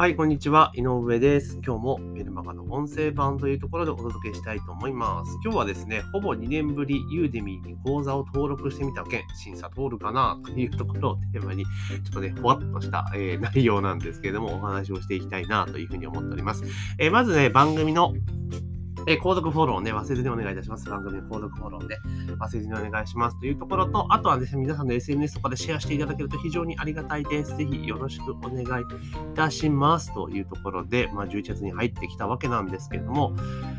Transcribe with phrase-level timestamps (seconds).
[0.00, 0.72] はい、こんにちは。
[0.74, 1.60] 井上です。
[1.62, 5.38] 今日もメルマガの音声版というところでお届けしたいと思います。
[5.44, 11.70] 今日はですね、ほぼ2年ぶり、ユーデミーに講座を登録してみた件、審査通るかなというところをテーマに、ちょ
[12.08, 16.64] っとね、ふわっとした、えー、 内容なんですけれども、お話をしていきたいなというふうに思っております。
[16.96, 18.14] えー、まずね、番組の
[19.06, 20.88] えー、購読フォローね、忘れずにお願いいたします。
[20.88, 21.98] 番組の購読フォローで
[22.38, 27.56] 忘れずにお願いしますというところと、あとはですね、皆さんの SNS とかでシェアしていただけると非常にありがたいです。
[27.56, 28.86] ぜひよろしくお願いい
[29.34, 33.34] たしますというところで、まあ、11月に入ってきたわけなんですけれども、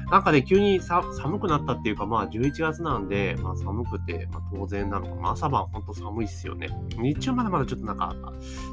[0.10, 6.70] なんかね、急に寒くなったっていうか、まあ、11月なんで、まあ、寒くて、まあ、当然なのか、まあ、朝晩ほんと寒いっすよね。
[6.98, 8.16] 日中まだまだちょっとなんか、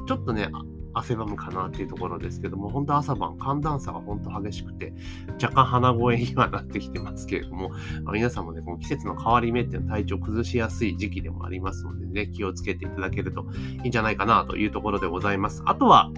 [0.07, 0.49] ちょっとね、
[0.93, 4.93] 汗ばむかなっていうところですけども、本当朝晩寒暖差が本当激しくて、
[5.41, 7.69] 若干鼻声にはなってきてますけれども、
[8.03, 13.45] まあ、皆さんもね、この季節の変わり目っていうのは体調崩しやすい時期でもありますのでね、気をつけていただけると
[13.83, 15.61] いいんじゃないかなというところでございます。
[15.65, 16.11] あとは、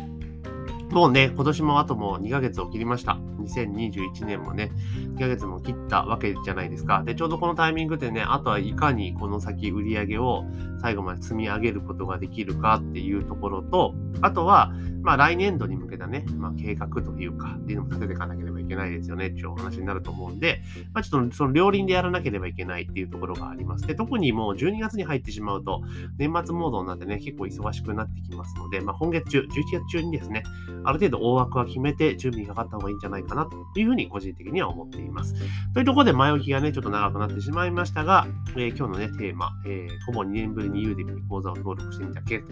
[0.92, 3.18] もうね、今年もあともう2ヶ月を切りました。
[3.44, 4.72] 2021年もね、
[5.16, 7.04] 2ヶ月も切ったわけじゃないですか。
[7.04, 10.46] で、ちょうどこのタイミングでね、あとはいかにこの先売り上げを
[10.82, 14.72] 最後まで積み上げることができるかっていうところと、あとは、
[15.04, 20.62] まあ来年度に向けたね、まあ計画というか、っていうのも立てていかなければいけないですよねっていうお話になると思うんで、
[20.94, 23.88] まあちょっとその両輪でやらなければいけないっていうところがあります。
[23.88, 25.82] で、特にもう12月に入ってしまうと、
[26.18, 29.46] 年末モードになってね、結構忙しくなってきますので、まあ今月中、11
[29.80, 30.44] 月中にですね、
[30.84, 35.34] ある程度大枠は決めて準備にかかった方がいいんじゃないかかなというふうに個人的には思っています。
[35.74, 42.44] というところで前置きがね、ちょっと長くなってしまいましたが、えー、今日のね、テーマ、えー、ほぼ2年ぶりに Udemy に講座を登録してみた件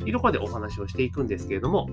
[0.00, 1.88] というところでお話をしていくんですけれども、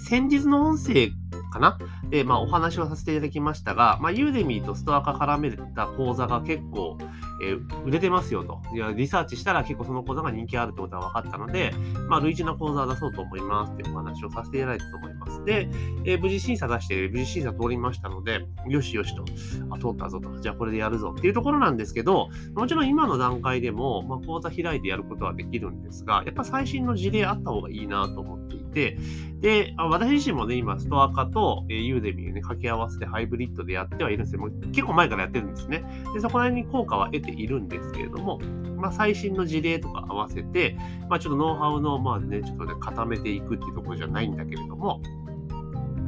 [0.00, 1.10] 先日の音声
[1.52, 1.78] かな？
[2.08, 6.96] で、まあ、お話をさせていただきましたが、まあ、ユーデミーとストア化絡めた講座が結構、
[7.42, 8.62] えー、売れてますよと。
[8.74, 11.72] いや、リサーチしたら結構その講座が人気あるってことが分かったので、
[12.08, 15.21] まあ、類似な講座を出そうと思いますっていうお話をさせていただいたと思います。
[15.44, 15.68] で、
[16.04, 19.24] えー、無事審査出して、無事審査通りましたので、よしよしと、
[19.70, 28.98] あ、通ったぞと、じゃあこれでやるぞっていうところなんですけど、もちろん今の段階でも、まあ、講座開いてやることはできるんですが、やっぱ最新の事例あった方がいいなと思っていて、
[29.40, 35.84] で、私自身もね、今、ストア化と、えー、ユーデミーをね、掛け合わせてハイブリッドでやってはいるんですけども、結構前からやってるんですね。
[36.14, 38.40] で、そこら辺に効果は得ているんですけれども、
[38.76, 40.76] まあ、最新の事例とか合わせて、
[41.08, 45.00] まあ、ちょっとノウハウの、まあね、ちょっとね、固めていくっていうところじゃないんだけれども、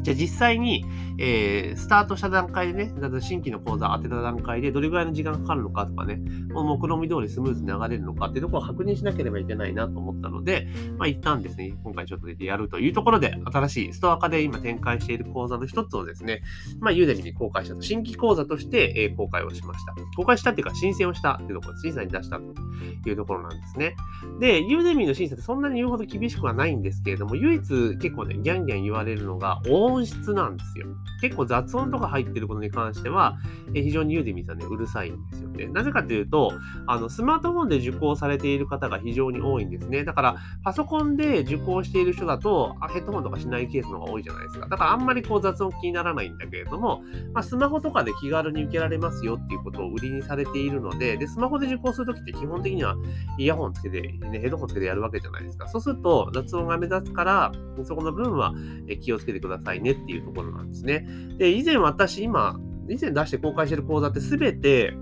[0.05, 0.85] じゃあ実際に、
[1.19, 2.93] えー、スタートした段階でね、
[3.23, 6.21] 新規の講座を当てた段階でどれぐらいの時間かかるのかとかね、
[6.53, 16.43] この目論見通りスムーズに流れるのかっていうところを確認しなければいけないなと思ったので、まあ一旦ですね、今回ちょっと出てやるというところで、新しいストア化で今展開している講座の一つをですね、
[16.81, 19.95] まあユーデミに公開したと、新規講座として、えー、公開をしました。
[20.17, 23.97] 公開したっていうか申請をしたっていうところ、審査に出したというところなんですね。
[24.39, 29.63] で、ユーデミの審査ってそんなに言うほど厳しくはないんですけれども、唯一結構ね、ギャンギャン言われるのが
[29.95, 30.87] 音質なんですよ。
[31.21, 33.39] 結構雑音とか入ってることに関しては、
[33.75, 35.67] え非常にユーデミーさんね、うるさいんですよね。
[35.67, 36.53] なぜかというと、
[36.87, 40.05] あの、スマートフォンで受講されている方が非常に多いんですね。
[40.05, 44.69] だから、パソコンで受講している人だと、ヘッドホンとかしないケースの方が多いじゃないですか。
[44.69, 52.97] だから、あんまりこう雑音気にならないんだけれども、まあ、スマホとかで気軽に受けられますよっていうことを売りにされているので、で、スマホで受講するときって基本的には
[53.39, 55.69] イヤホンつけて、ね、ヘッドホンつけてやるわけじゃないですか。
[55.69, 57.53] そうすると、雑音が目立つから、
[57.85, 58.55] そこの分は
[59.01, 61.07] 気をつけてくださいねねっていうところなんですね。
[61.39, 62.59] で、以前私、今、
[62.89, 64.95] 以前出して公開してる講座って全て、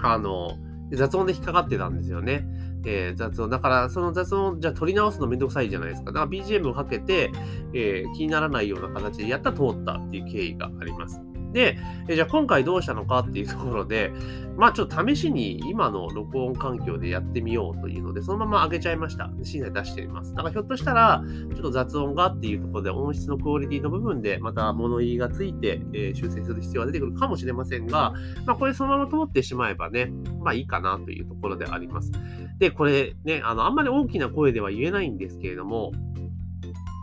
[0.00, 0.56] あの、
[0.92, 2.46] 雑音で引っかかってたんですよね。
[2.84, 3.50] えー、雑音。
[3.50, 6.12] だから、その雑音、じゃあ取り直すのめんどくさいじゃないですか。
[6.12, 7.30] だから BGM をかけて、
[7.74, 11.20] えー、気にならないような形でやったら通ったっていう経緯があります。
[11.52, 14.12] で、じゃあ今回どうしたのかっていうところで、
[14.56, 19.30] まあちょっと試しに今の録音環境でやってみようというので、そのまま上げちゃいました。
[19.42, 20.34] 審査出しています。
[20.34, 21.22] だからひょっとしたら、
[21.54, 28.12] ちょっと雑音がっていうところで音質のクオリティの部分でまた物言いがついて、え、修正する必要が出てくるかもしれませんが、
[28.46, 32.10] まあこれそのまま通ってしまえばね、まあいいかなというところであります。
[32.58, 35.92] で、これね、あの、あんまり大きな声では言えないんですけれども、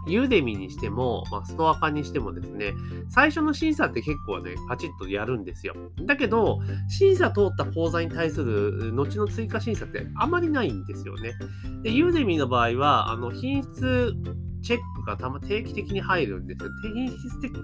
[0.07, 2.73] ユーデミにしても、まあ、ストア化にしてもですね、
[3.09, 5.75] 最初の審査って結構ね、パチッとやるんですよ。
[6.05, 11.33] だけど、審査通った講座に対する後の追加審査ってあまりないんですよね。
[11.83, 14.13] で、ユーデミの場合は、あの、品質
[14.61, 16.69] チェックがたま定期的に入るんですよ。
[16.93, 17.19] 品質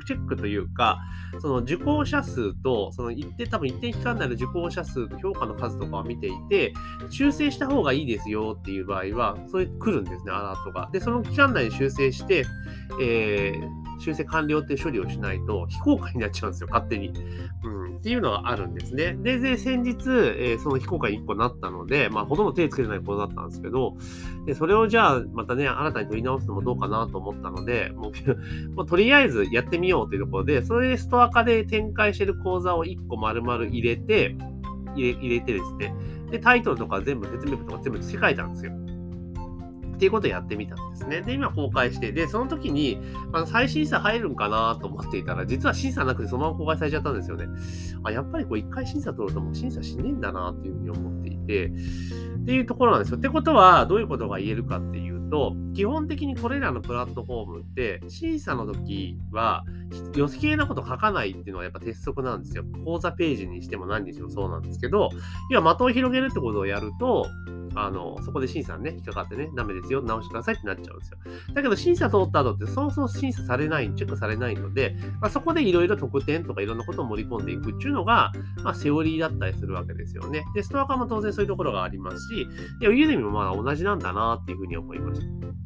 [0.06, 1.00] チェックというか、
[1.40, 6.74] その受講者数と、その一定、多分一定期間内の受講者数と評価の数とかを見ていて、
[7.10, 10.90] 修正した方がいいですよっていう場合は、それ来るんですね、アラートが。
[10.92, 12.46] で、その期間内に修正して、
[13.02, 17.14] えー修正完了って処理をしないと非公開になっちゃうんですよ、勝手に。
[17.64, 19.14] うん、っていうのがあるんですね。
[19.14, 23.96] で、で先日、えー、その非公開1個なったので、まあ、ほとんど手つけてないことだったんですけど、
[24.46, 28.12] でそれをじゃあ、またね、新たに取り直すのもどうかなと思ったので、もう
[28.76, 34.36] もうとりあえずやってみようというところで、それでストア化で展開してる講座を1個丸々入れて、
[34.96, 35.96] 入れ入れてですね、
[36.32, 38.72] で、タイトルとか全部説明文とか全部付け替えたんですよ。
[39.96, 41.22] っていうことをやってみたんですね。
[41.22, 43.00] で、今公開して、で、その時に、
[43.32, 47.48] あの再審査入るんかなと思っていたら、実は審査なくてそのまま公開されちゃったんですよね。
[48.04, 53.18] あ、やっぱりこう一回審査取るともう審査しねえんだなっていうふうに思っていて、っていうところなんですよ。
[53.18, 59.64] ってことは、どういうことが言えるかっていうと、基本的にこれらのプラットフォームって、審査の時は、
[60.16, 62.64] 余計なこと書かないっていうのはやっぱ鉄則なんですよ。
[62.84, 65.10] 講座ページにしても何にしてもそうなんですけど、
[65.50, 67.28] 要は的を広げるってことをやると、
[67.76, 71.18] あの、そこで審査ね、引っかかってね、ダメですよ、直してくださいってなっちゃうんですよ。
[71.54, 78.32] だけど、審査通った後って、そもそも審査されない、チェックされないので、まあ、そこでいろいろ特典とかいろんなことを盛り込んでいくっていうのが、
[78.64, 80.46] まあ、セオリーだったりするわけですよね。
[80.54, 82.48] で、ストア化も当然そういうところがありますし、
[82.80, 85.65] で、ユーデミもまあ同じなんだなっていうふうに思いました。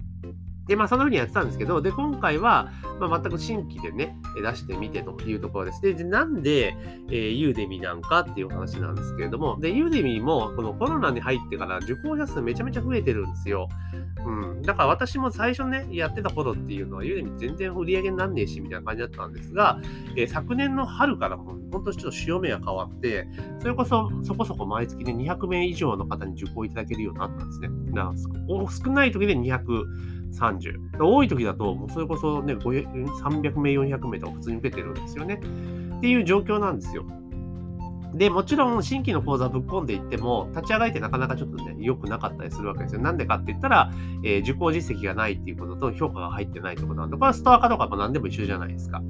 [0.69, 5.81] で、まあ、そのようにやってたんですけど、で、今回は、まあ、全く新規でね、出してみてというところです。
[5.81, 6.77] で、でなんで、
[7.09, 13.67] えー、ユーデミなんかっていう話なんですけれども、で、ユーデミも、このコロナに入ってから受講者数めちゃめちゃ増えてるんですよ。
[14.23, 14.61] うん。
[14.61, 19.81] だから私も最初ね、やってた頃っていうのは、ユーデミ全然売り上げになんねえし、みたいな感じだったんですが、
[20.15, 23.27] えー、昨年の春からもう、本当ちょっと潮目が変わって、
[23.59, 27.69] それこそ、そこそこ毎月ね、200名以上の方に受講いただけるようになったんですね。
[27.91, 28.15] だから
[28.85, 31.03] 少ない時で200、30。
[31.03, 35.35] 多い時だと、もうそれこそね、300名、400名とか普通に受けてるんですよね。
[35.97, 37.05] っていう状況なんですよ。
[38.13, 43.01] で、もちろん新規の講座ぶっ込んでいっても、立ち上がりってなかなかちょっとね、良くなかったりするわけですよ。
[43.01, 43.91] なんでかって言ったら、
[44.23, 49.03] えー、受講実績がないっていうことと評価が入ってないってことなんで、これはストア化とかも何でも一緒じゃないですか。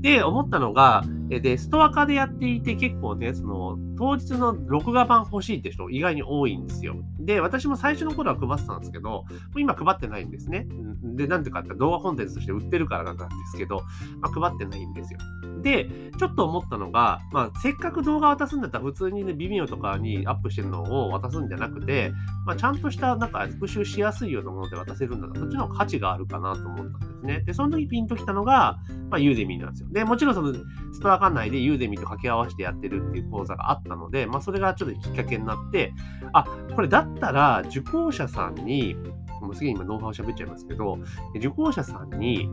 [0.00, 6.96] で、思ったのが、で、ストア化でやっていて結構ね、その、当日の録画版欲しいって人意外に多いんですよ。
[7.18, 9.24] で、私も最初の頃は配ってたんですけど、
[9.56, 10.66] 今配ってないんですね。
[11.02, 13.82] で、なんでかって動画コンテンツとして売ってるからなんですけど、
[14.20, 15.18] まあ、配ってないんですよ。
[15.62, 15.88] で、
[16.18, 22.12] ちょっと思ったのが、まあ、せっかく動画渡すんだったら普通にね、微妙とかにアップしてるのを渡すんじゃなくて、
[22.46, 27.40] まあ、ちゃんとしたなんか復習しやすいようなもので渡せるんだったら、そっちの価値があるかなと思ったんですね。
[27.46, 28.78] で、その時ピンときたのが、
[29.10, 29.88] まあ、ユーデミーなんですよ。
[29.90, 30.52] で、もちろんその
[30.92, 35.92] ストア館内でユーデミと掛け合わせてやってるっていう講座があったので、まあ、それがちょっときっかけになって、
[36.32, 38.96] あ、これだったら受講者さんに、
[39.40, 40.98] もうすげえ今ノウハウ喋っちゃいますけど、
[41.34, 42.48] 受講者さんに、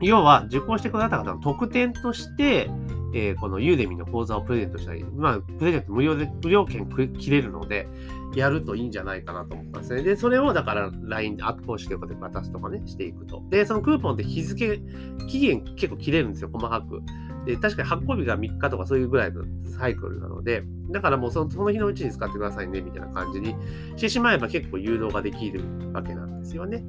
[0.00, 2.70] 要は受講してくださった方の特典として、
[3.14, 7.88] えー、このユーデミの講座をプレゼントしたり、まあ、プレゼント無料で、無料券切れるので、
[8.34, 10.02] やるといいんじゃないかなと思ったんですね。
[10.02, 13.42] で、それをだから LINE で後押しで渡すとかね、していくと。
[13.48, 14.80] で、そのクーポンって日付、
[15.28, 17.02] 期限結構切れるんですよ、細かく。
[17.48, 19.42] で、確かに発行日が3日とかそういうぐらいの
[19.78, 23.56] サイクルなので、だからもうそのその日のうちに使ってくださいね、みたいな感じに
[23.96, 25.62] してしまえば結構誘導ができる
[25.94, 26.84] わけなんですよね。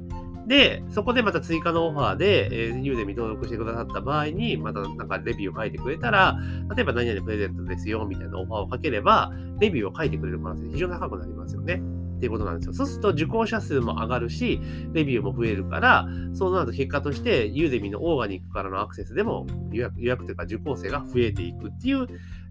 [0.46, 6.38] で、そこでまた追加のオファーで、えー、ユーデミ登録してくださった場合に、またなんかレビューを書いてくれたら、
[6.76, 11.80] 例えば何々プレゼントですよ、みたいなオファーをかければ、レビューを書いてくれる可能性非常に高くなりますよね。
[12.20, 12.74] っていうことなんですよ。
[12.74, 14.60] そうすると受講者数も上がるし、
[14.92, 22.06] レビューも増えるから、そうなると結果として、ユーデミのオーガニックからのアクセスでも予約予約というか受講生が増えていくっていう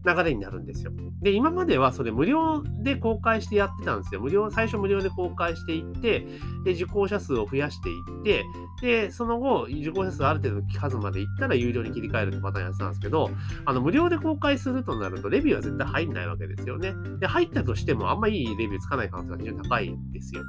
[0.05, 0.91] 流れになるんですよ。
[1.21, 4.21] で、今まではそれ無料で公開してやってたんですよ。
[4.21, 6.25] 無料、最初無料で公開していって、
[6.63, 8.45] で、受講者数を増やしていって、
[8.81, 13.29] で、その後、受講者数ある程度の数までいったら有料に切り替えるってパターンやってたんですけど、
[13.65, 16.93] あの、無料で公開するとなると、レビューは絶対入んないわけですよね。
[17.19, 20.43] で、入ったとしても、あんまいいレビューつかない可能性が非常に高いんですよ。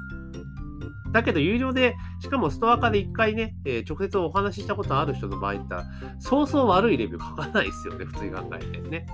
[1.11, 5.85] だけど、有料で、しかもストア化で一回ね、えー、直接お話ししたことある人の場合ったら、
[6.19, 9.05] そうそう悪いレビュー書かないですよね、普通に考えてね。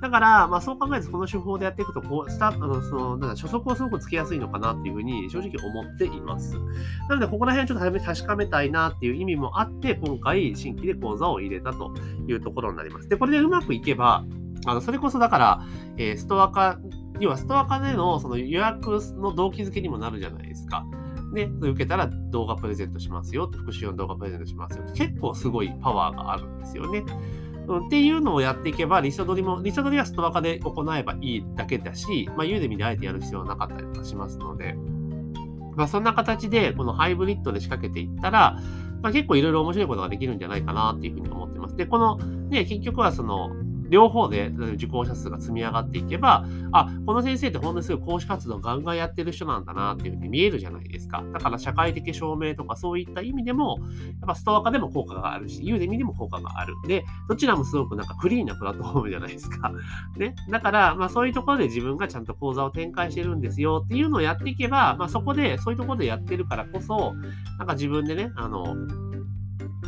[0.00, 6.58] だから、まあそう考えると、この手法でやっていくと、こう、スタあの、その、なんか初速をすごくつけやすいのかなっていうふうに、正直思っています。
[7.08, 11.94] なので、ここら辺ちょっと早め確かめたいなっていう意味もあって、今回、新規で講座を入れたと
[12.28, 13.08] いうところになります。
[13.08, 14.24] で、これでうまくいけば、
[14.66, 15.60] あの、それこそだから、
[15.96, 16.78] えー、ストア化、
[17.20, 20.84] 要はストア化でのその予約の動機づけにもなるじゃないですか。
[21.36, 27.04] ね、受けたら動画プレゼントしますよって、復習の動画プレゼントしますよって、結構すごいパワーがあるんですよね。
[27.68, 34.76] うん、っていうのをやっていけば、リスト取りも、リスト取りはストア化で行えばいいだけだし、まあ、ユーデミであえてやる必要はなかったりとかしますので、
[35.76, 38.58] まあ、そんな形で、このハイブリッドで仕掛けていったら、
[39.02, 41.76] まあ、結構いろいろ面白いことができるんじゃないかなっていうふうに思ってます。
[41.76, 43.50] で、この、ね、結局はその、
[43.88, 51.24] 両方で受講者数が積み上がっていけば、あ、この先生って本当にすごい講師活動ガンガンやってる人なんだなっていうふうに見えるじゃないですか。
[51.32, 53.78] だから社会的証明とかそういった意味でも、
[54.20, 56.74] やっぱストア化でも効果があるし、ユーデミでも効果がある。
[56.86, 59.72] で、どちらもすごくなんかクリーンなプラットフォームじゃないですか。
[60.16, 60.34] ね。
[60.50, 67.14] だから、まあそういうところで自分がちゃんと講座を展開してるんですよっていうのをやっていけば、まあそこで、そういうところでやってるからこそ、
[67.58, 68.76] なんか自分でね、あの、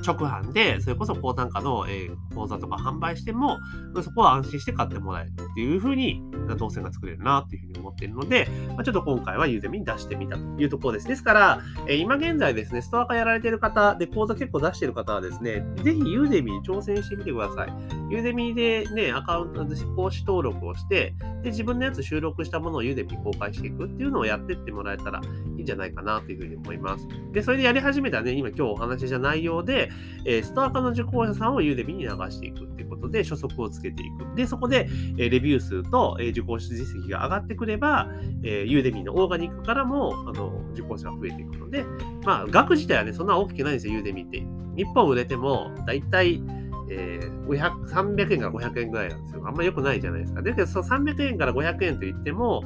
[0.06, 3.58] 直販で、それこそ高単価の、えー、講座とか販売しても、
[4.02, 6.22] そこは安心して買ってもらえるっていうふうに、
[6.56, 11.08] 動線が作れるなっていうふうに思っているので、まあ、ちょっと今回はユーデミに出してみたというところです。
[11.08, 17.72] ですから、え、今現在ですね、ストアカやられている方で講座結構出している方はですね、ぜひ Udemy に挑戦してみてください。
[18.10, 25.20] Udemy でね、アカウントで講師登録をして、で、自分のやつ収録したものを Udemy に公開していくっていうのをやってってもらえたら
[25.56, 27.06] いいんじゃないかなというふうに思います。
[27.32, 29.88] で、それでやり始めたね、今今日お話しした内容で、
[30.25, 34.37] え、ストアカの受講者さんを Udemy に流していくっていうことで、初速をつけていく。
[34.37, 38.11] で、そこで、え、レビュー数と、え、受講者実績が上がってくれば、
[38.42, 41.85] えー、ユーデミのオーガニックからも、あの、受講者が増えていくので、
[42.25, 44.42] まあ、額自体はね、そんな大きくないんですよ、ユーデミって。
[44.76, 46.42] 1本売れても、だいたい、
[46.90, 49.42] えー、300円から500円ぐらいなんですよ。
[49.47, 50.42] あんま良くないじゃないですか。
[50.42, 52.62] だけど、その300円から500円と言っても、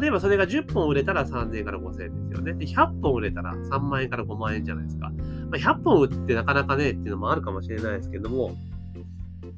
[0.00, 2.54] 例えばそれが10本売れたら3000円から5000円ですよね。
[2.54, 5.10] で、100本売れたら3万円から5万円じゃないですか。
[5.50, 8.56] まあ、100本売ってなかなかねっていうのもあるかもしれないですけども、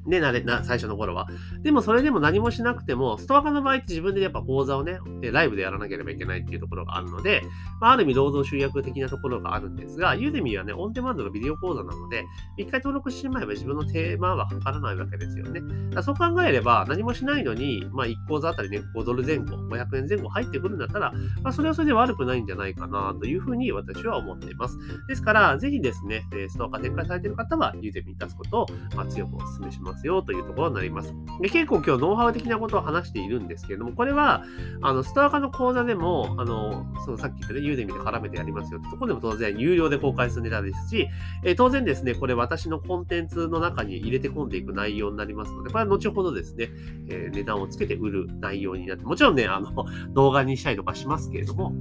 [0.09, 1.27] ね、なれな最初の頃は。
[1.61, 4.99] でもそれでも何もしなくても、ストア化の場合って自分でやっぱ講座をね、
[5.31, 7.41] ライブでやらなければいけないっていうところがあるので、
[7.79, 12.25] まあ、ある意味労働集約的なところがあるんですが、ユーデミーはね、オンデマンドのビデオ講座なので、
[12.57, 15.61] 一回登録してしまえば自分のテーマはかからないわけですよね。
[16.01, 21.11] そう考えれば、何もしないのに、まあ、1講座あたりね、5ドル前後、500円前後入ってくるんだったら、
[21.43, 24.77] まあ、それはそれで悪くないんじゃないかなというふうに私は思っています。
[25.07, 31.13] ですから、ぜひですね、ストア化展開されている方は、ユーデミーに出すことを、まあ、強くお勧めしますよというところになります。
[31.41, 34.43] で結構今日ノウハウ的なことを話しているんですけれども、これは、
[34.81, 41.07] あの、ストア化の講座でも、あの、そのさっき言ったね、ユーデミで絡めてやりますよってところでも当然有料で公開するネタですし、
[41.43, 46.69] え、当然ですね、これ私のコンテンツの中に入れて込んでいく内容になりますので、これは後ほどですね、
[47.09, 51.73] え、値段をつけて売る内容になって、もちろんね、あの、 動画にしたりとかしますけれども、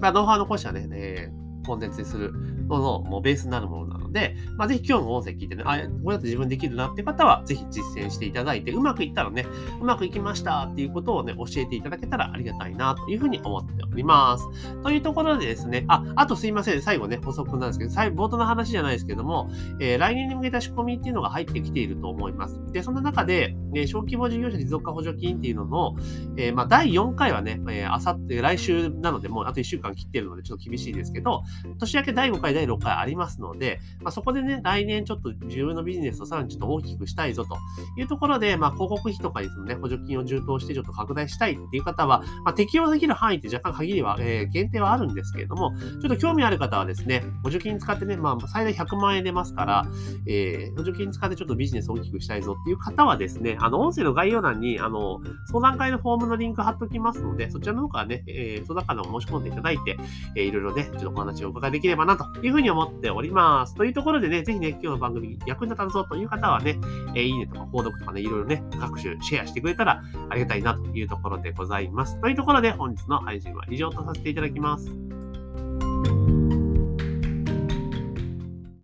[0.00, 2.32] まあ、ノウハウの講師はね、えー、コンテンツにする
[2.68, 9.46] ののもうベースになるものなので、まあ、ぜひ今日の音声聞いてね、あ、これだと自分できるなって方は、ぜひ実践していただいて、うまくいったらね、
[9.80, 13.89] うまくいきましたっていうことをね、教えていただけたらありがたいなというふうに思っています。
[13.92, 14.48] おります。
[14.82, 22.60] というところでですね、あ、あとすいません、最後ね、補足なんですけど、最後、冒頭の話じゃないですけども、えー、来年に向けた仕込みっていうのが入ってきていると思います。
[22.72, 25.96] で、その中で、え、小規模事業者持続化補助金っていうのの、
[26.36, 31.42] えー、まあ、第4回はね、えー、あさって、来週なので、もうあと1週間切ってるので、ちょっと厳しいですけど、
[31.78, 37.56] 年明け第5回、第6回ありますので、まあ、そこでね、来年ちょっと自分のビジネスをさらにちょっと大きくしたいぞと
[37.98, 49.86] いうところで、まあ、広告費とかにそのね、補助金を充当してちょっと拡大したいっていう方は、まあ、適用できる範囲って若干限りは、えー、限定はあるんですけれども、ちょっと興味ある方はですね、補助金使ってね、まあ、最大100万円出ますから、
[50.26, 59.96] えー、補助金使ってちょっとビジネスを大きくしたいぞっていう方はですね、あの、音声の概要欄に、あの、相談会のフォームのリンク貼っておきますので、そちらの方からね、えー、相談会の申し込んでいただいて、
[60.36, 63.74] えー、いろいろね、ちょっとお話をお伺いできればなというふうに思っております。
[63.74, 66.78] というところでね、ぜひね、今日の番組役に立たぞという方はね、
[67.14, 72.20] えー、いいねとか購読とかね、いろいろね、各種シェアしてくれたらありがたいなというところでございます。
[72.20, 74.90] というところで本日の配信は以上とさせていただきます。